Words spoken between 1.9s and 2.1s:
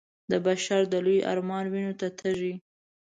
ته